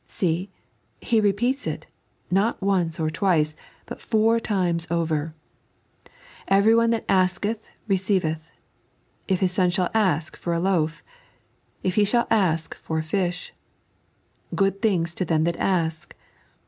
[0.07, 1.85] See I He repeats it,
[2.31, 3.55] not once or twice,
[3.85, 5.35] but four times over,"
[6.57, 8.49] Everyone that aak^ roceiveth
[9.27, 11.03] ";"if his son shall ask for a loaf
[11.83, 13.53] ";"if he shall ask for a fish
[14.55, 16.15] ";"good things to them that ask."